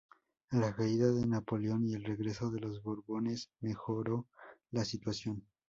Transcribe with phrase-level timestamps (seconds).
[0.49, 4.25] A la caída de Napoleón y el regreso de los borbones, mejoró
[4.71, 5.45] la situación.